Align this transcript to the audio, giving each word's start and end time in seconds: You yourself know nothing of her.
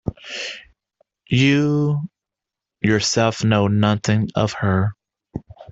You 1.29 2.09
yourself 2.81 3.43
know 3.43 3.67
nothing 3.67 4.29
of 4.33 4.53
her. 4.53 4.95